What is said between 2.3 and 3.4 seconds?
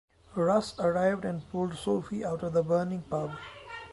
of the burning pub.